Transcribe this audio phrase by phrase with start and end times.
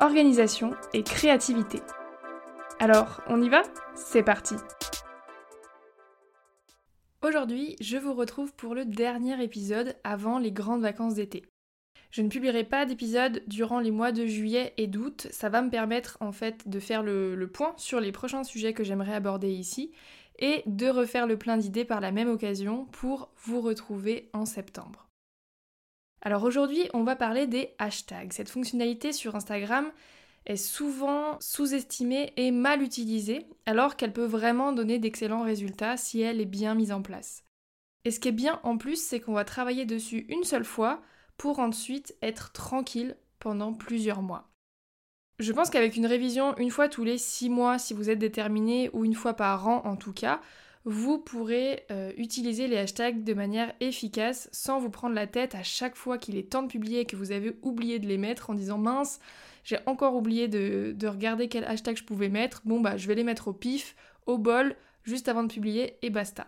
[0.00, 1.80] organisation et créativité.
[2.80, 3.62] Alors, on y va?
[3.94, 4.54] C'est parti
[7.22, 11.44] Aujourd'hui, je vous retrouve pour le dernier épisode avant les grandes vacances d'été.
[12.10, 15.70] Je ne publierai pas d'épisode durant les mois de juillet et d'août, ça va me
[15.70, 19.50] permettre en fait de faire le, le point sur les prochains sujets que j'aimerais aborder
[19.50, 19.92] ici
[20.38, 25.03] et de refaire le plein d'idées par la même occasion pour vous retrouver en septembre.
[26.24, 28.32] Alors aujourd'hui, on va parler des hashtags.
[28.32, 29.90] Cette fonctionnalité sur Instagram,
[30.46, 36.40] est souvent sous-estimée et mal utilisée, alors qu'elle peut vraiment donner d'excellents résultats si elle
[36.40, 37.44] est bien mise en place.
[38.04, 41.00] Et ce qui est bien en plus, c'est qu'on va travailler dessus une seule fois
[41.36, 44.50] pour ensuite être tranquille pendant plusieurs mois.
[45.38, 48.90] Je pense qu'avec une révision une fois tous les six mois, si vous êtes déterminé,
[48.92, 50.40] ou une fois par an en tout cas,
[50.84, 55.62] vous pourrez euh, utiliser les hashtags de manière efficace sans vous prendre la tête à
[55.62, 58.50] chaque fois qu'il est temps de publier et que vous avez oublié de les mettre
[58.50, 59.18] en disant mince,
[59.64, 62.60] j'ai encore oublié de, regarder quel hashtag je pouvais mettre.
[62.66, 63.96] Bon bah je vais les mettre au pif,
[64.26, 66.46] au bol, juste avant de publier et basta.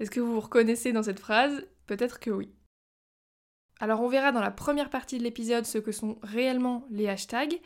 [0.00, 1.66] Est-ce que vous vous reconnaissez dans cette phrase?
[1.86, 2.50] Peut-être que oui.
[3.78, 7.60] Alors on verra dans la première partie de l'épisode ce que sont réellement les hashtags.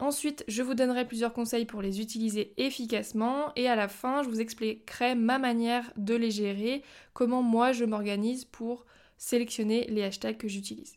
[0.00, 4.30] Ensuite, je vous donnerai plusieurs conseils pour les utiliser efficacement et à la fin, je
[4.30, 8.86] vous expliquerai ma manière de les gérer, comment moi je m'organise pour
[9.18, 10.96] sélectionner les hashtags que j'utilise.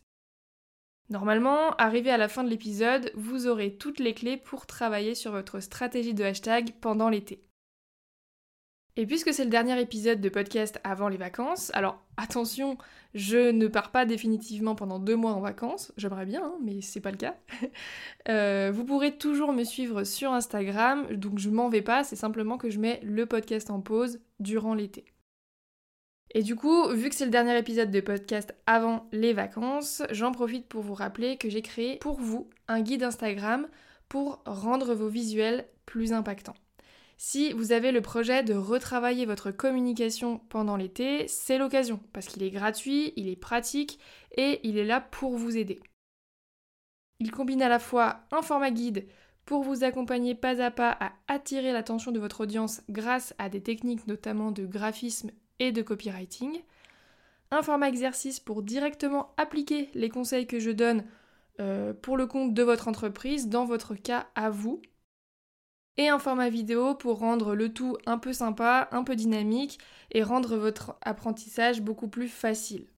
[1.10, 5.32] Normalement, arrivé à la fin de l'épisode, vous aurez toutes les clés pour travailler sur
[5.32, 7.44] votre stratégie de hashtag pendant l'été.
[8.96, 12.78] Et puisque c'est le dernier épisode de podcast avant les vacances, alors attention,
[13.12, 17.00] je ne pars pas définitivement pendant deux mois en vacances, j'aimerais bien, hein, mais c'est
[17.00, 17.36] pas le cas.
[18.30, 22.56] Euh, vous pourrez toujours me suivre sur Instagram, donc je m'en vais pas, c'est simplement
[22.56, 25.04] que je mets le podcast en pause durant l'été.
[26.30, 30.32] Et du coup, vu que c'est le dernier épisode de podcast avant les vacances, j'en
[30.32, 33.68] profite pour vous rappeler que j'ai créé pour vous un guide Instagram
[34.08, 36.56] pour rendre vos visuels plus impactants.
[37.16, 42.42] Si vous avez le projet de retravailler votre communication pendant l'été, c'est l'occasion, parce qu'il
[42.42, 43.98] est gratuit, il est pratique
[44.36, 45.80] et il est là pour vous aider.
[47.20, 49.06] Il combine à la fois un format guide
[49.44, 53.62] pour vous accompagner pas à pas à attirer l'attention de votre audience grâce à des
[53.62, 56.62] techniques notamment de graphisme et de copywriting.
[57.50, 61.04] Un format exercice pour directement appliquer les conseils que je donne
[61.60, 64.82] euh, pour le compte de votre entreprise, dans votre cas à vous.
[65.96, 69.78] Et un format vidéo pour rendre le tout un peu sympa, un peu dynamique
[70.10, 72.88] et rendre votre apprentissage beaucoup plus facile.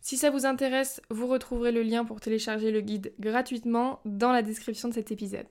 [0.00, 4.42] Si ça vous intéresse, vous retrouverez le lien pour télécharger le guide gratuitement dans la
[4.42, 5.46] description de cet épisode.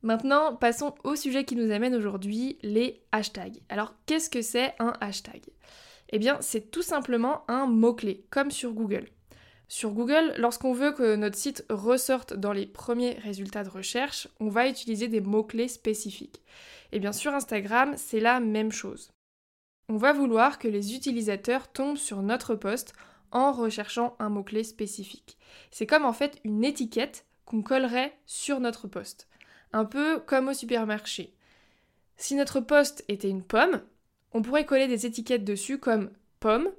[0.00, 3.60] Maintenant, passons au sujet qui nous amène aujourd'hui, les hashtags.
[3.68, 5.42] Alors, qu'est-ce que c'est un hashtag?
[6.10, 9.08] Eh bien, c'est tout simplement un mot-clé, comme sur Google.
[9.68, 14.48] Sur Google, lorsqu'on veut que notre site ressorte dans les premiers résultats de recherche, on
[14.48, 16.42] va utiliser des mots-clés spécifiques.
[16.92, 19.10] Et bien sur Instagram, c'est la même chose.
[19.90, 22.94] On va vouloir que les utilisateurs tombent sur notre poste
[23.30, 25.36] en recherchant un mot-clé spécifique.
[25.70, 29.28] C'est comme en fait une étiquette qu'on collerait sur notre poste
[29.72, 31.34] un peu comme au supermarché.
[32.16, 33.82] Si notre poste était une pomme,
[34.32, 36.70] on pourrait coller des étiquettes dessus comme pomme,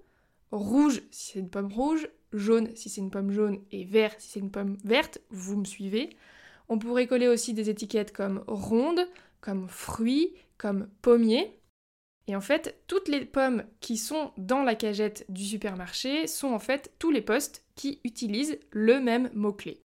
[0.51, 4.29] rouge si c'est une pomme rouge, jaune si c'est une pomme jaune et vert si
[4.29, 6.09] c'est une pomme verte, vous me suivez.
[6.67, 9.07] On pourrait coller aussi des étiquettes comme ronde,
[9.41, 11.59] comme fruit, comme pommier.
[12.27, 16.59] Et en fait, toutes les pommes qui sont dans la cagette du supermarché sont en
[16.59, 19.81] fait tous les postes qui utilisent le même mot-clé.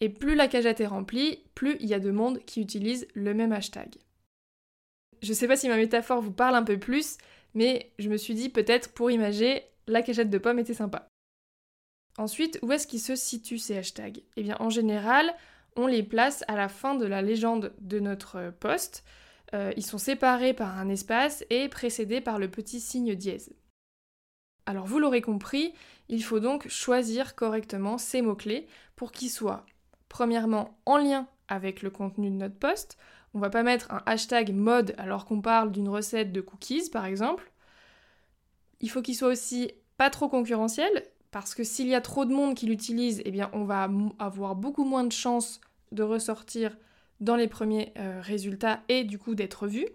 [0.00, 3.32] Et plus la cagette est remplie, plus il y a de monde qui utilise le
[3.32, 3.94] même hashtag.
[5.22, 7.16] Je sais pas si ma métaphore vous parle un peu plus,
[7.54, 11.08] mais je me suis dit peut-être pour imager, la cagette de pommes était sympa.
[12.18, 14.22] Ensuite, où est-ce qu'ils se situent ces hashtags?
[14.36, 15.34] Eh bien, en général,
[15.76, 19.04] on les place à la fin de la légende de notre poste.
[19.54, 23.54] Euh, ils sont séparés par un espace et précédés par le petit signe dièse.
[24.66, 25.72] Alors, vous l'aurez compris,
[26.08, 28.66] il faut donc choisir correctement ces mots-clés
[28.96, 29.66] pour qu'ils soient
[30.08, 32.98] premièrement en lien avec le contenu de notre post.
[33.34, 37.06] On va pas mettre un hashtag mode alors qu'on parle d'une recette de cookies par
[37.06, 37.50] exemple.
[38.80, 40.90] Il faut qu'il soit aussi pas trop concurrentiel
[41.32, 43.90] parce que s'il y a trop de monde qui l'utilise, eh bien on va
[44.20, 46.76] avoir beaucoup moins de chances de ressortir
[47.20, 49.86] dans les premiers euh, résultats et du coup d'être vu.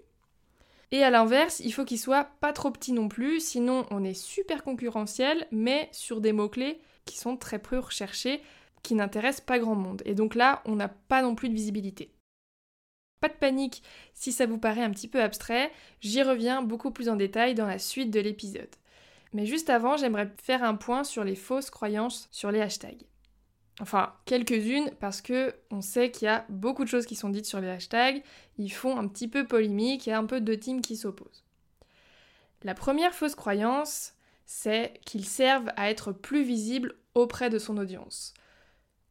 [0.92, 4.13] Et à l'inverse, il faut qu'il soit pas trop petit non plus, sinon on est
[4.13, 8.42] super concurrentiel, mais sur des mots-clés qui sont très peu recherchés,
[8.84, 10.01] qui n'intéressent pas grand monde.
[10.06, 12.13] Et donc là, on n'a pas non plus de visibilité.
[13.19, 17.10] Pas de panique si ça vous paraît un petit peu abstrait, j'y reviens beaucoup plus
[17.10, 18.69] en détail dans la suite de l'épisode.
[19.33, 23.03] Mais juste avant, j'aimerais faire un point sur les fausses croyances sur les hashtags.
[23.79, 27.45] Enfin, quelques-unes, parce que on sait qu'il y a beaucoup de choses qui sont dites
[27.45, 28.24] sur les hashtags,
[28.57, 31.44] ils font un petit peu polémique, il y a un peu de teams qui s'opposent.
[32.63, 34.13] La première fausse croyance,
[34.47, 38.33] c'est qu'ils servent à être plus visibles auprès de son audience.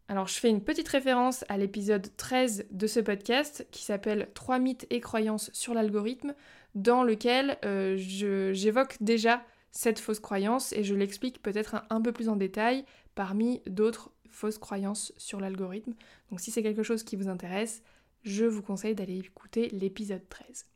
[0.08, 4.58] Alors je fais une petite référence à l'épisode 13 de ce podcast qui s'appelle 3
[4.58, 6.34] mythes et croyances sur l'algorithme,
[6.74, 9.42] dans lequel euh, j'évoque déjà
[9.76, 14.56] cette fausse croyance et je l'explique peut-être un, peu plus en détail parmi d'autres fausses
[14.56, 15.93] croyances sur l'algorithme.
[16.31, 17.82] Donc si c'est quelque chose qui vous intéresse,
[18.23, 20.67] je vous conseille d'aller écouter l'épisode 13.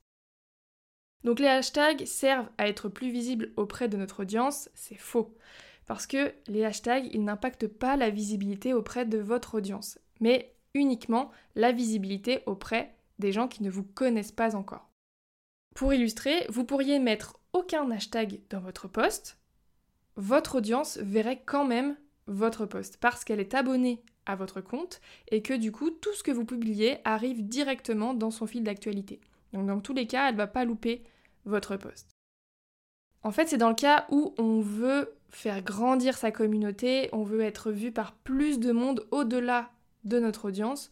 [1.25, 5.35] Donc les hashtags servent à être plus visibles auprès de notre audience, c'est faux.
[5.87, 11.31] Parce que les hashtags, ils n'impactent pas la visibilité auprès de votre audience, mais uniquement
[11.55, 14.91] la visibilité auprès des gens qui ne vous connaissent pas encore.
[15.75, 19.39] Pour illustrer, vous pourriez mettre aucun hashtag dans votre post,
[20.17, 25.01] votre audience verrait quand même votre post parce qu'elle est abonnée à votre compte
[25.31, 29.21] et que du coup tout ce que vous publiez arrive directement dans son fil d'actualité.
[29.53, 31.03] Donc dans tous les cas, elle ne va pas louper
[31.45, 32.11] votre post.
[33.23, 37.43] En fait, c'est dans le cas où on veut faire grandir sa communauté, on veut
[37.43, 39.71] être vu par plus de monde au-delà
[40.05, 40.91] de notre audience.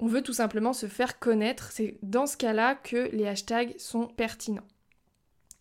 [0.00, 1.70] On veut tout simplement se faire connaître.
[1.72, 4.66] C'est dans ce cas-là que les hashtags sont pertinents.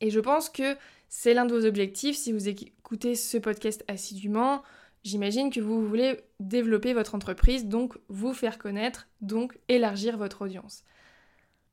[0.02, 0.76] Et je pense que
[1.10, 4.64] c'est l'un de vos objectifs si vous écoutez ce podcast assidûment.
[5.04, 10.84] J'imagine que vous voulez développer votre entreprise, donc vous faire connaître, donc élargir votre audience.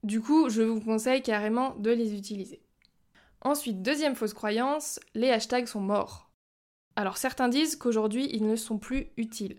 [0.02, 2.62] Du coup, je vous conseille carrément de les utiliser.
[3.42, 6.30] Ensuite, deuxième fausse croyance, les hashtags sont morts.
[6.96, 9.56] Alors certains disent qu'aujourd'hui ils ne sont plus utiles.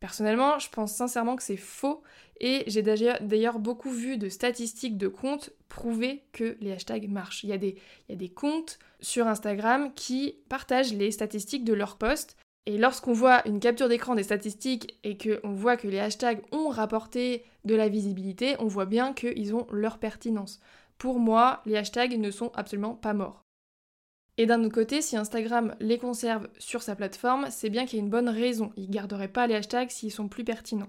[0.00, 2.02] Personnellement, je pense sincèrement que c'est faux
[2.40, 7.44] et j'ai d'ailleurs beaucoup vu de statistiques de comptes prouver que les hashtags marchent.
[7.44, 12.78] Il y, a des, comptes sur Instagram qui partagent les statistiques de leurs posts et
[12.78, 17.44] lorsqu'on voit une capture d'écran des statistiques et qu'on voit que les hashtags ont rapporté
[17.66, 20.60] de la visibilité, on voit bien qu'ils ont leur pertinence.
[20.96, 23.44] Pour moi, les hashtags ne sont absolument pas morts.
[24.40, 28.00] Et d'un autre côté, si Instagram les conserve sur sa plateforme, c'est bien qu'il y
[28.00, 28.72] a une bonne raison.
[28.78, 30.88] Ils garderaient pas les hashtags s'ils sont plus pertinents.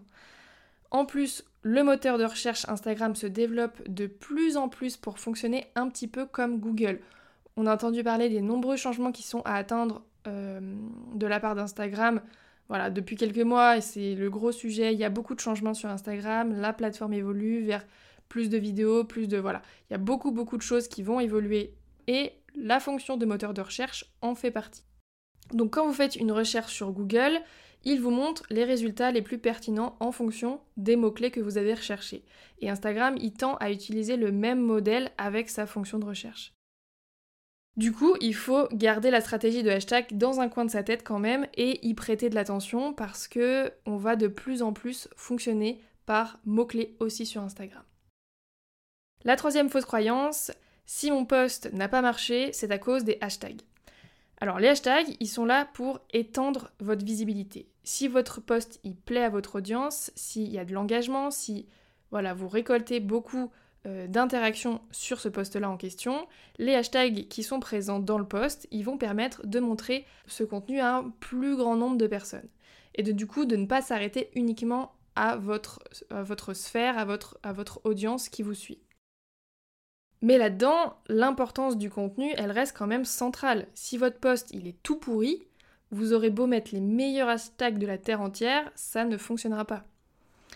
[0.89, 5.65] En plus, le moteur de recherche Instagram se développe de plus en plus pour fonctionner
[5.75, 7.01] un petit peu comme Google.
[7.57, 10.61] On a entendu parler des nombreux changements qui sont à atteindre euh,
[11.15, 12.21] de la part d'Instagram.
[12.69, 15.73] Voilà, depuis quelques mois, et c'est le gros sujet, il y a beaucoup de changements
[15.73, 17.85] sur Instagram, la plateforme évolue vers
[18.29, 19.37] plus de vidéos, plus de...
[19.37, 21.73] Voilà, il y a beaucoup beaucoup de choses qui vont évoluer
[22.07, 24.83] et la fonction de moteur de recherche en fait partie.
[25.53, 27.41] Donc quand vous faites une recherche sur Google,
[27.83, 31.73] il vous montre les résultats les plus pertinents en fonction des mots-clés que vous avez
[31.73, 32.23] recherchés.
[32.59, 36.53] Et Instagram, il tend à utiliser le même modèle avec sa fonction de recherche.
[37.77, 41.03] Du coup, il faut garder la stratégie de hashtag dans un coin de sa tête
[41.03, 45.07] quand même et y prêter de l'attention parce que on va de plus en plus
[45.15, 47.83] fonctionner par mots-clés aussi sur Instagram.
[49.23, 50.51] La troisième fausse croyance,
[50.93, 53.61] si mon post n'a pas marché, c'est à cause des hashtags.
[54.41, 57.69] Alors les hashtags, ils sont là pour étendre votre visibilité.
[57.85, 61.65] Si votre post il plaît à votre audience, s'il y a de l'engagement, si
[62.11, 63.53] voilà, vous récoltez beaucoup
[63.85, 68.67] euh, d'interactions sur ce post-là en question, les hashtags qui sont présents dans le post,
[68.69, 72.49] ils vont permettre de montrer ce contenu à un plus grand nombre de personnes.
[72.95, 75.79] Et du coup, de ne pas s'arrêter uniquement à votre,
[76.53, 78.81] sphère, à votre audience qui vous suit.
[80.21, 83.67] Mais là-dedans, l'importance du contenu, elle reste quand même centrale.
[83.73, 85.41] Si votre post, il est tout pourri,
[85.89, 89.83] vous aurez beau mettre les meilleurs hashtags de la terre entière, ça ne fonctionnera pas.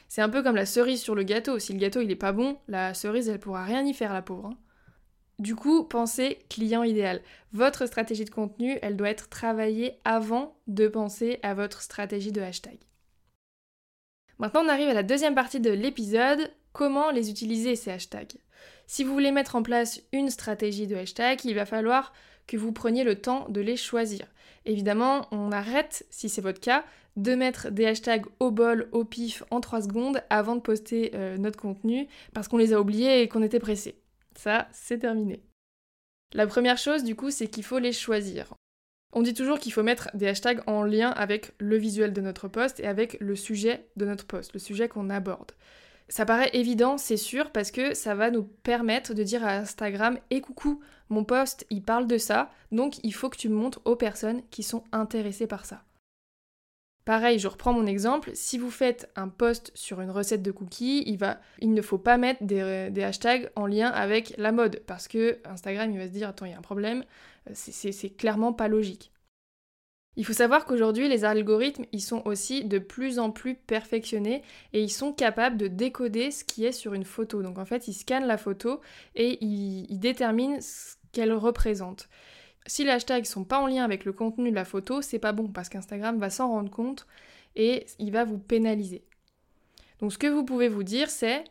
[0.08, 1.60] C'est un peu comme la cerise sur le gâteau.
[1.60, 4.22] Si le gâteau il est pas bon, la cerise elle pourra rien y faire la
[4.22, 4.50] pauvre.
[4.50, 4.58] Hein.
[5.40, 7.22] Du coup, pensez client idéal.
[7.52, 12.42] Votre stratégie de contenu, elle doit être travaillée avant de penser à votre stratégie de
[12.42, 12.78] hashtag.
[14.38, 18.38] Maintenant, on arrive à la deuxième partie de l'épisode, comment les utiliser ces hashtags?
[18.88, 22.14] Si vous voulez mettre en place une stratégie de hashtag, il va falloir
[22.48, 24.26] que vous preniez le temps de les choisir.
[24.66, 29.44] Évidemment, on arrête, si c'est votre cas, de mettre des hashtags au bol, au pif,
[29.50, 33.28] en 3 secondes avant de poster euh, notre contenu parce qu'on les a oubliés et
[33.28, 34.02] qu'on était pressé.
[34.36, 35.42] Ça, c'est terminé.
[36.34, 38.54] La première chose, du coup, c'est qu'il faut les choisir.
[39.14, 42.50] On dit toujours qu'il faut mettre des hashtags en lien avec le visuel de notre
[42.50, 45.54] post et avec le sujet de notre post, le sujet qu'on aborde.
[46.08, 50.20] Ça paraît évident, c'est sûr, parce que ça va nous permettre de dire à Instagram
[50.30, 53.96] Et coucou, mon post, il parle de ça, donc il faut que tu montres aux
[53.96, 55.84] personnes qui sont intéressées par ça.
[57.06, 61.04] Pareil, je reprends mon exemple, si vous faites un post sur une recette de cookies,
[61.06, 64.82] il, va, il ne faut pas mettre des, des, hashtags en lien avec la mode,
[64.88, 67.04] parce que Instagram il va se dire attends, il y a un problème,
[67.50, 69.12] euh, c'est clairement pas logique.
[70.18, 74.82] Il faut savoir qu'aujourd'hui, les algorithmes, ils sont aussi de plus en plus perfectionnés et
[74.82, 77.42] ils sont capables de décoder ce qui est sur une photo.
[77.42, 78.80] Donc en fait, ils scannent la photo
[79.16, 82.08] et ils, déterminent ce qu'elle représente.
[82.66, 85.34] Si les hashtags sont pas en lien avec le contenu de la photo, c'est pas
[85.34, 87.06] bon parce qu'Instagram va s'en rendre compte
[87.56, 89.04] et il va vous pénaliser.
[90.00, 91.44] Donc ce que vous pouvez vous dire, c'est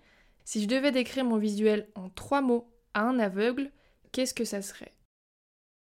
[0.44, 3.70] si je devais décrire mon visuel en trois mots à un aveugle,
[4.12, 4.92] qu'est-ce que ça serait?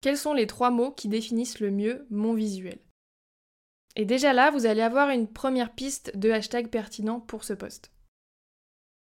[0.00, 2.78] Quels sont les trois mots qui définissent le mieux mon visuel?
[3.96, 7.90] Et déjà là, vous allez avoir une première piste de hashtag pertinent pour ce poste.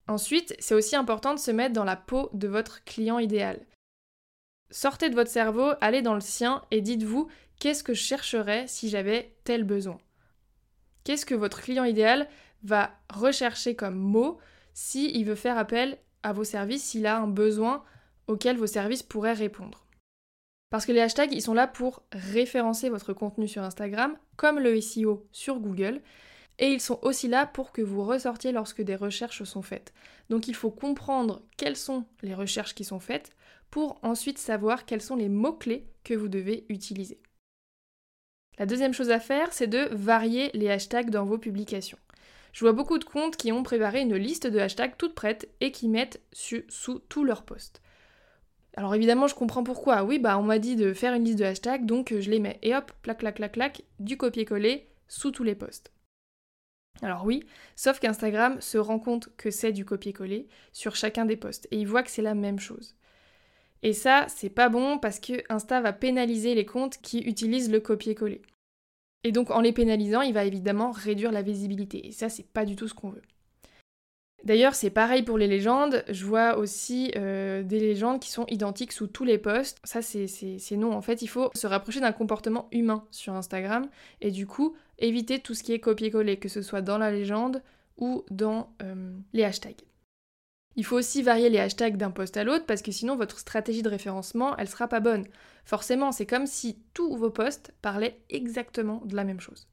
[0.08, 3.64] Ensuite, c'est aussi important de se mettre dans la peau de votre client idéal.
[4.70, 8.90] Sortez de votre cerveau, allez dans le sien et dites-vous qu'est-ce que je chercherais si
[8.90, 9.98] j'avais tel besoin?
[11.04, 12.28] Qu'est-ce que votre client idéal
[12.62, 14.38] va rechercher comme mot
[14.74, 17.84] s'il veut faire appel à vos services, s'il a un besoin
[18.26, 19.83] auquel vos services pourraient répondre?
[20.70, 24.80] Parce que les hashtags, ils sont là pour référencer votre contenu sur Instagram, comme le
[24.80, 26.00] SEO sur Google,
[26.58, 29.92] et ils sont aussi là pour que vous ressortiez lorsque des recherches sont faites.
[30.30, 33.32] Donc il faut comprendre quelles sont les recherches qui sont faites
[33.70, 37.20] pour ensuite savoir quels sont les mots-clés que vous devez utiliser.
[38.58, 41.98] La deuxième chose à faire, c'est de varier les hashtags dans vos publications.
[42.52, 45.72] Je vois beaucoup de comptes qui ont préparé une liste de hashtags toute prête et
[45.72, 47.82] qui mettent sous tous leurs posts.
[48.76, 50.02] Alors évidemment, je comprends pourquoi.
[50.02, 52.40] Oui, bah on m'a dit de faire une liste de hashtags, donc euh, je les
[52.40, 52.58] mets.
[52.62, 55.92] Et hop, clac, clac, clac, clac, du copier-coller sous tous les posts.
[57.02, 57.44] Alors oui,
[57.76, 61.86] sauf qu'Instagram se rend compte que c'est du copier-coller sur chacun des posts et il
[61.86, 62.94] voit que c'est la même chose.
[63.82, 67.80] Et ça, c'est pas bon parce que Insta va pénaliser les comptes qui utilisent le
[67.80, 68.42] copier-coller.
[69.24, 72.06] Et donc en les pénalisant, il va évidemment réduire la visibilité.
[72.06, 73.22] Et ça, c'est pas du tout ce qu'on veut.
[74.44, 76.04] D'ailleurs, c'est pareil pour les légendes.
[76.08, 79.78] Je vois aussi euh, des légendes qui sont identiques sous tous les posts.
[79.84, 80.92] Ça, c'est non.
[80.92, 83.88] En fait, il faut se rapprocher d'un comportement humain sur Instagram
[84.20, 87.62] et du coup, éviter tout ce qui est copier-coller, que ce soit dans la légende
[87.96, 89.82] ou dans euh, les hashtags.
[90.76, 93.82] Il faut aussi varier les hashtags d'un post à l'autre parce que sinon votre stratégie
[93.82, 95.24] de référencement, elle sera pas bonne.
[95.64, 99.68] Forcément, c'est comme si tous vos posts parlaient exactement de la même chose.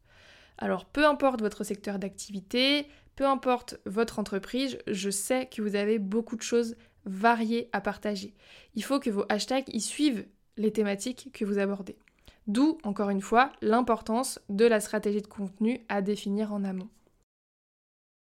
[0.59, 2.87] Alors peu importe votre secteur d'activité,
[3.21, 6.75] peu importe votre entreprise, je sais que vous avez beaucoup de choses
[7.05, 8.33] variées à partager.
[8.73, 10.25] Il faut que vos hashtags y suivent
[10.57, 11.99] les thématiques que vous abordez.
[12.47, 16.89] D'où, encore une fois, l'importance de la stratégie de contenu à définir en amont.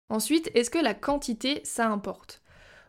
[0.08, 2.42] Ensuite, est-ce que la quantité, ça importe?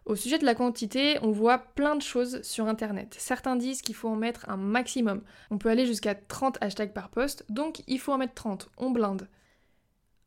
[0.05, 3.15] Au sujet de la quantité, on voit plein de choses sur Internet.
[3.20, 5.22] Certains disent qu'il faut en mettre un maximum.
[5.51, 8.89] On peut aller jusqu'à 30 hashtags par post, donc il faut en mettre 30, on
[8.89, 9.29] blinde.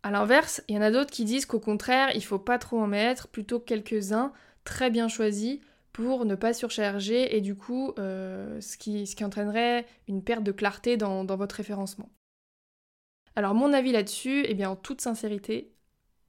[0.04, 2.78] A l'inverse, il y en a d'autres qui disent qu'au contraire, il faut pas trop
[2.78, 5.60] en mettre, plutôt quelques-uns très bien choisis
[5.94, 10.42] pour ne pas surcharger et du coup, euh, ce, qui, ce, qui, entraînerait une perte
[10.44, 12.10] de clarté dans, votre référencement.
[13.34, 15.72] Alors mon avis là-dessus, eh bien en toute sincérité,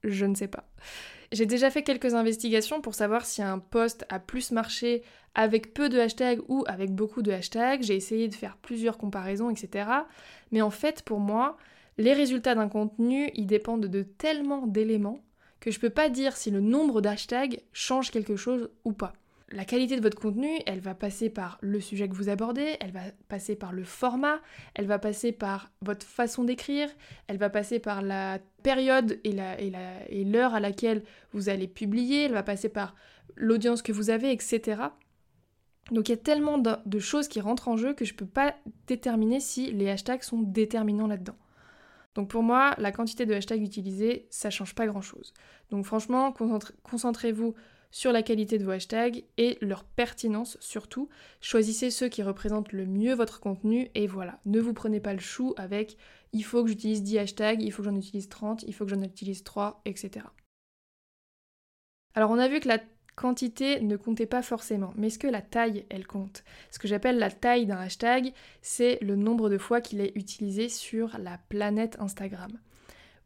[0.04, 0.70] je ne sais pas.
[1.30, 5.02] J'ai déjà fait quelques investigations pour savoir si un post a plus marché
[5.34, 7.82] avec peu de hashtags ou avec beaucoup de hashtags.
[7.82, 9.90] J'ai essayé de faire plusieurs comparaisons, etc.
[10.50, 11.58] Mais en fait, pour moi,
[11.98, 15.20] les résultats d'un contenu, ils dépendent de tellement d'éléments
[15.60, 19.14] que je peux pas dire si le nombre d'hashtags change quelque chose ou pas.
[19.50, 22.90] La qualité de votre contenu, elle va passer par le sujet que vous abordez, elle
[22.90, 24.40] va passer par le format,
[24.74, 26.88] elle va passer par votre façon d'écrire,
[27.28, 32.42] elle va passer par la période et l'heure à laquelle vous allez publier, elle va
[32.42, 32.96] passer par
[33.36, 34.82] l'audience que vous avez, etc.
[35.92, 38.26] Donc il y a tellement de choses qui rentrent en jeu que je ne peux
[38.26, 38.56] pas
[38.88, 41.36] déterminer si les hashtags sont déterminants là-dedans.
[42.16, 45.34] Donc pour moi, la quantité de hashtags utilisés, ça change pas grand-chose.
[45.70, 46.34] Donc franchement,
[46.82, 47.54] concentrez-vous
[47.90, 51.10] sur la qualité de vos hashtags et leur pertinence surtout.
[51.42, 55.20] Choisissez ceux qui représentent le mieux votre contenu et voilà, ne vous prenez pas le
[55.20, 55.98] chou avec
[56.32, 58.90] il faut que j'utilise 10 hashtags, il faut que j'en utilise 30, il faut que
[58.90, 60.26] j'en utilise 3, etc.
[62.14, 62.80] Alors on a vu que la
[63.16, 66.44] quantité ne comptait pas forcément, mais est-ce que la taille, elle compte?
[66.70, 68.32] Ce que j'appelle la taille d'un hashtag,
[68.62, 72.52] c'est le nombre de fois qu'il est utilisé sur la planète Instagram.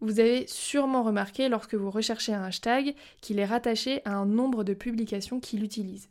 [0.01, 4.65] Vous avez sûrement remarqué lorsque vous recherchez un hashtag qu'il est rattaché à un nombre
[4.65, 6.09] de publications qu'il utilise.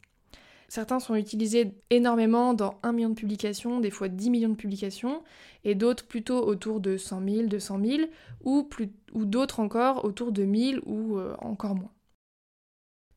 [0.67, 5.23] Certains sont utilisés énormément dans 1 million de publications, des fois 10 millions de publications,
[5.63, 8.01] et d'autres plutôt autour de 100 000, 200 000,
[8.43, 8.69] ou,
[9.13, 11.91] ou d'autres encore autour de 1000 ou euh, encore moins.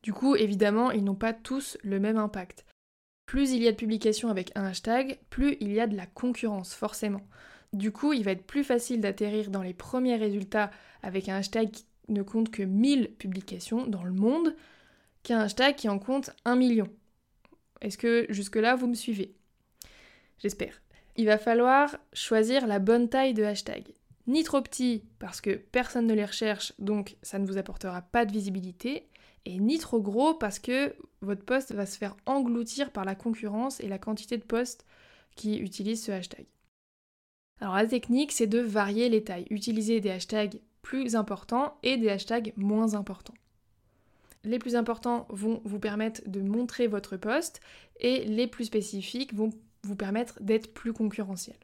[0.03, 2.65] Du coup, évidemment, ils n'ont pas tous le même impact.
[3.25, 6.05] Plus il y a de publications avec un hashtag, plus il y a de la
[6.05, 7.21] concurrence, forcément.
[7.71, 10.69] Du coup, il va être plus facile d'atterrir dans les premiers résultats
[11.01, 14.55] avec un hashtag qui ne compte que 1000 publications dans le monde
[15.23, 16.89] qu'un hashtag qui en compte 1 million.
[17.81, 19.33] Est-ce que jusque-là, vous me suivez?
[20.37, 20.81] J'espère.
[21.15, 23.93] Il va falloir choisir la bonne taille de hashtag.
[24.27, 28.25] Ni trop petit parce que personne ne les recherche, donc ça ne vous apportera pas
[28.25, 29.07] de visibilité,
[29.45, 33.79] et ni trop gros parce que votre post va se faire engloutir par la concurrence
[33.79, 34.85] et la quantité de posts
[35.35, 36.45] qui utilisent ce hashtag.
[37.59, 42.09] Alors la technique, c'est de varier les tailles, utiliser des hashtags plus importants et des
[42.09, 43.33] hashtags moins importants.
[44.43, 47.61] Les plus importants vont vous permettre de montrer votre poste
[47.99, 49.51] et les plus spécifiques vont
[49.83, 51.55] vous permettre d'être plus concurrentiel.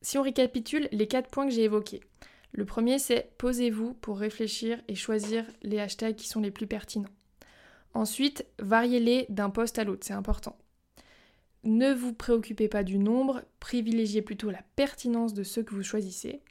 [0.00, 2.00] Si on récapitule les quatre points que j'ai évoqués,
[2.52, 7.10] le premier c'est posez-vous pour réfléchir et choisir les hashtags qui sont les plus pertinents.
[7.94, 10.56] Ensuite, variez-les d'un poste à l'autre, c'est important.
[11.64, 16.42] Ne vous préoccupez pas du nombre, privilégiez plutôt la pertinence de ceux que vous choisissez.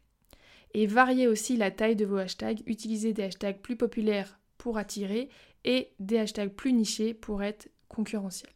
[0.74, 5.30] Et variez aussi la taille de vos hashtags, utilisez des hashtags plus populaires pour attirer
[5.64, 8.52] et des hashtags plus nichés pour être concurrentiels.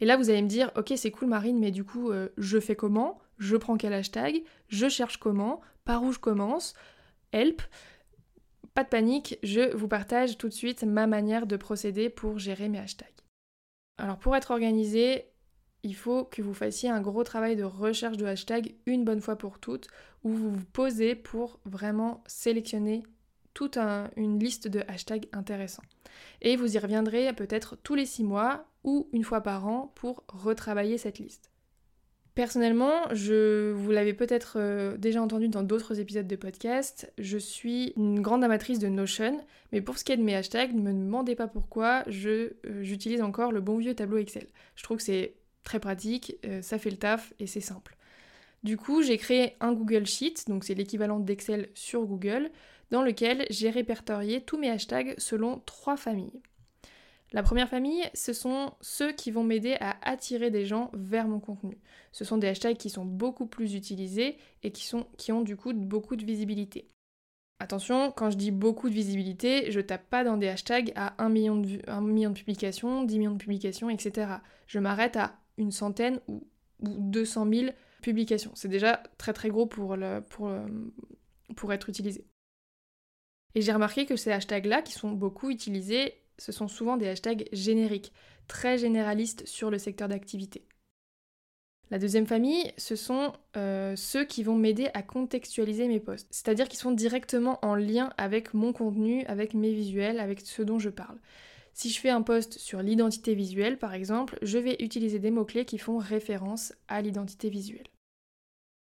[0.00, 2.58] Et là, vous allez me dire, ok, c'est cool Marine, mais du coup, euh, je
[2.58, 3.20] fais comment?
[3.38, 4.42] Je prends quel hashtag?
[4.68, 5.60] Je cherche comment?
[5.90, 6.74] Par où je commence
[7.32, 7.62] Help
[8.74, 12.68] Pas de panique, je vous partage tout de suite ma manière de procéder pour gérer
[12.68, 13.08] mes hashtags.
[13.98, 15.24] Alors pour être organisé,
[15.82, 19.34] il faut que vous fassiez un gros travail de recherche de hashtags une bonne fois
[19.34, 19.88] pour toutes,
[20.22, 23.02] où vous vous posez pour vraiment sélectionner
[23.52, 25.82] toute une liste de hashtags intéressants.
[26.40, 30.22] Et vous y reviendrez peut-être tous les six mois ou une fois par an pour
[30.28, 31.49] retravailler cette liste.
[32.34, 37.92] Personnellement, je vous l'avez peut-être euh, déjà entendu dans d'autres épisodes de podcast, je suis
[37.96, 40.92] une grande amatrice de Notion, mais pour ce qui est de mes hashtags, ne me
[40.92, 42.50] demandez pas pourquoi, euh,
[42.82, 44.46] j'utilise encore le bon vieux tableau Excel.
[44.76, 47.96] Je trouve que c'est très pratique, euh, ça fait le taf et c'est simple.
[48.62, 52.50] Du coup, j'ai créé un Google Sheet, donc c'est l'équivalent d'Excel sur Google,
[52.92, 56.40] dans lequel j'ai répertorié tous mes hashtags selon trois familles.
[57.32, 61.38] La première famille, ce sont ceux qui vont m'aider à attirer des gens vers mon
[61.38, 61.78] contenu.
[62.10, 66.16] Ce sont des hashtags qui sont beaucoup plus utilisés et qui, ont du coup beaucoup
[66.16, 66.88] de visibilité.
[67.60, 71.28] Attention, quand je dis beaucoup de visibilité, je tape pas dans des hashtags à 1
[71.28, 74.32] million de, 1 million de publications, 10 millions de publications, etc.
[74.66, 76.46] Je m'arrête à une centaine ou,
[76.80, 78.52] 200 000 publications.
[78.54, 79.94] C'est déjà très très gros pour
[81.72, 82.26] être utilisé.
[83.54, 87.48] Et j'ai remarqué que ces hashtags-là, qui sont beaucoup utilisés, ce sont souvent des hashtags
[87.52, 88.12] génériques,
[88.48, 90.64] très généralistes sur le secteur d'activité.
[91.90, 96.68] La deuxième famille, ce sont euh, ceux qui vont m'aider à contextualiser mes posts, c'est-à-dire
[96.68, 100.90] qui sont directement en lien avec mon contenu, avec mes visuels, avec ce dont je
[100.90, 101.18] parle.
[101.74, 105.64] Si je fais un post sur l'identité visuelle, par exemple, je vais utiliser des mots-clés
[105.64, 107.88] qui font référence à l'identité visuelle.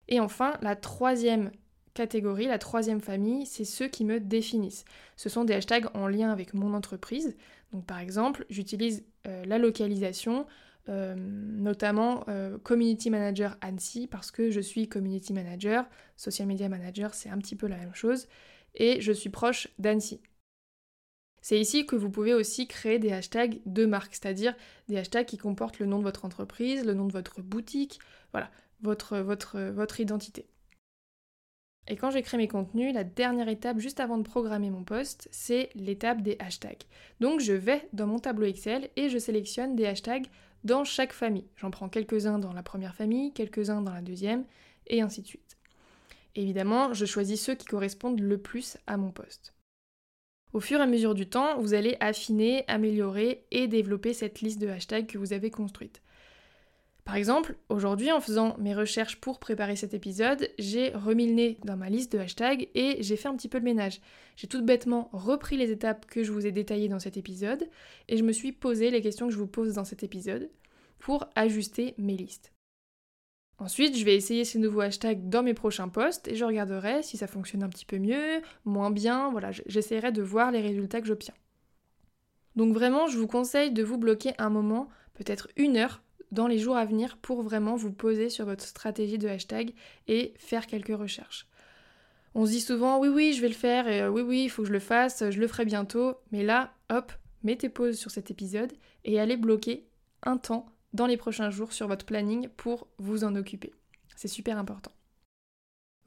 [0.07, 1.51] Et enfin, la troisième
[1.97, 4.85] la troisième famille, c'est ceux qui me définissent.
[5.15, 7.35] Ce sont des hashtags en lien avec mon entreprise.
[7.71, 10.45] Donc par exemple, j'utilise euh, la localisation,
[10.89, 17.13] euh, notamment euh, Community Manager Annecy, parce que je suis Community Manager, Social Media Manager,
[17.13, 18.27] c'est un petit peu la même chose,
[18.75, 20.21] et je suis proche d'Annecy.
[21.41, 24.55] C'est ici que vous pouvez aussi créer des hashtags de marque, c'est-à-dire
[24.89, 27.99] des hashtags qui comportent le nom de votre entreprise, le nom de votre boutique,
[28.31, 30.45] voilà, votre identité.
[31.89, 35.69] Et quand j'écris mes contenus, la dernière étape juste avant de programmer mon post, c'est
[35.73, 36.83] l'étape des hashtags.
[37.21, 40.27] Donc je vais dans mon tableau Excel et je sélectionne des hashtags
[40.65, 41.47] dans chaque famille.
[41.55, 44.43] J'en prends quelques-uns dans la première famille, quelques-uns dans la deuxième,
[44.87, 45.57] et ainsi de suite.
[46.35, 49.53] Évidemment, je choisis ceux qui correspondent le plus à mon poste.
[50.53, 54.59] Au fur et à mesure du temps, vous allez affiner, améliorer et développer cette liste
[54.59, 56.01] de hashtags que vous avez construite.
[57.07, 61.57] Par exemple, aujourd'hui, en faisant mes recherches pour préparer cet épisode, j'ai remis le nez
[61.63, 64.01] dans ma liste de hashtags et j'ai fait un petit peu le ménage.
[64.35, 67.69] J'ai tout bêtement repris les étapes que je vous ai détaillées dans cet épisode
[68.09, 70.49] et je me suis posé les questions que je vous pose dans cet épisode
[70.99, 72.51] pour ajuster mes listes.
[73.57, 77.15] Ensuite, je vais essayer ces nouveaux hashtags dans mes prochains posts et je regarderai si
[77.15, 81.07] ça fonctionne un petit peu mieux, moins bien, voilà, j'essaierai de voir les résultats que
[81.07, 81.35] j'obtiens.
[82.57, 86.59] Donc vraiment, je vous conseille de vous bloquer un moment, peut-être une heure, dans les
[86.59, 89.73] jours à venir pour vraiment vous poser sur votre stratégie de hashtag
[90.07, 91.47] et faire quelques recherches.
[92.35, 94.61] On se dit souvent oui oui je vais le faire euh, oui oui il faut
[94.61, 97.11] que je le fasse, je le ferai bientôt, mais là hop,
[97.43, 98.73] mettez pause sur cet épisode
[99.05, 99.87] et allez bloquer
[100.23, 103.73] un temps dans les prochains jours sur votre planning pour vous en occuper.
[104.15, 104.91] C'est super important.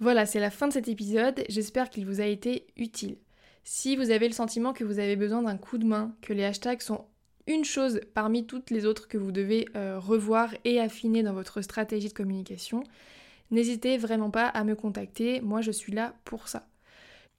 [0.01, 1.45] Voilà, c'est la fin de cet épisode.
[1.49, 3.19] J'espère qu'il vous a été utile.
[3.65, 6.45] Si vous avez le sentiment que vous avez besoin d'un coup de main, que les
[6.45, 7.07] hashtags sont
[7.51, 11.61] une chose parmi toutes les autres que vous devez euh, revoir et affiner dans votre
[11.61, 12.85] stratégie de communication,
[13.51, 15.41] n'hésitez vraiment pas à me contacter.
[15.41, 16.67] Moi, je suis là pour ça.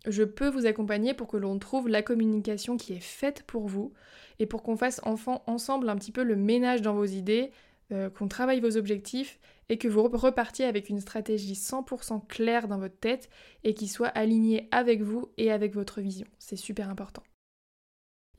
[0.07, 3.93] Je peux vous accompagner pour que l'on trouve la communication qui est faite pour vous
[4.39, 7.51] et pour qu'on fasse ensemble un petit peu le ménage dans vos idées,
[7.91, 12.79] euh, qu'on travaille vos objectifs et que vous repartiez avec une stratégie 100% claire dans
[12.79, 13.29] votre tête
[13.63, 16.27] et qui soit alignée avec vous et avec votre vision.
[16.39, 17.23] C'est super important.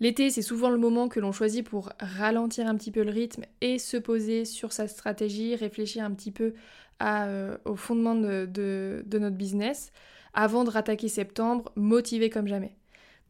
[0.03, 3.45] L'été, c'est souvent le moment que l'on choisit pour ralentir un petit peu le rythme
[3.61, 6.55] et se poser sur sa stratégie, réfléchir un petit peu
[7.05, 9.93] euh, au fondement de notre business
[10.35, 12.75] avant de rattaquer septembre, motivé comme jamais.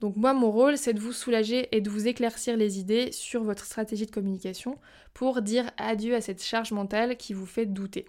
[0.00, 3.44] Donc moi, mon rôle, c'est de vous soulager et de vous éclaircir les idées sur
[3.44, 4.78] votre stratégie de communication
[5.12, 8.06] pour dire adieu à cette charge mentale qui vous fait douter.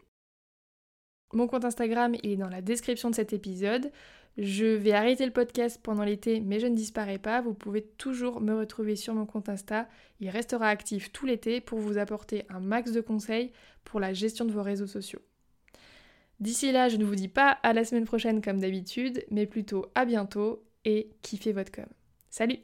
[1.33, 3.91] Mon compte Instagram, il est dans la description de cet épisode.
[4.37, 7.41] Je vais arrêter le podcast pendant l'été, mais je ne disparais pas.
[7.41, 9.87] Vous pouvez toujours me retrouver sur mon compte Insta.
[10.19, 13.51] Il restera actif tout l'été pour vous apporter un max de conseils
[13.83, 15.21] pour la gestion de vos réseaux sociaux.
[16.39, 19.85] D'ici là, je ne vous dis pas à la semaine prochaine comme d'habitude, mais plutôt
[19.93, 21.85] à bientôt et kiffez votre com.
[22.29, 22.57] Salut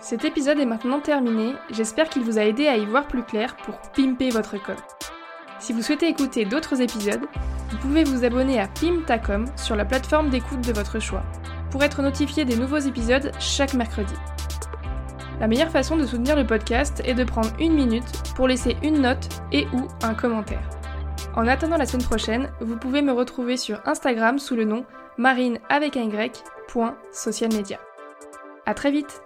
[0.00, 3.56] Cet épisode est maintenant terminé, j'espère qu'il vous a aidé à y voir plus clair
[3.56, 4.76] pour pimper votre com.
[5.58, 7.26] Si vous souhaitez écouter d'autres épisodes,
[7.70, 11.24] vous pouvez vous abonner à Pimtacom sur la plateforme d'écoute de votre choix,
[11.70, 14.14] pour être notifié des nouveaux épisodes chaque mercredi.
[15.40, 19.02] La meilleure façon de soutenir le podcast est de prendre une minute pour laisser une
[19.02, 20.62] note et ou un commentaire.
[21.34, 24.84] En attendant la semaine prochaine, vous pouvez me retrouver sur Instagram sous le nom
[25.18, 26.32] marine avec un y,
[28.66, 29.22] A très vite